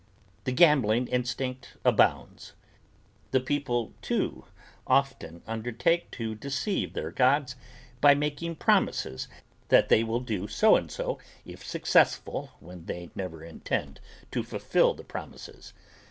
[0.45, 2.53] The gambling instinct abounds.
[3.29, 4.45] The people too
[4.87, 7.55] often undertake to deceive their gods
[8.01, 9.27] by making promises
[9.67, 13.99] that they will do so and so if successful when they never intend
[14.31, 15.71] to fulfill the promises.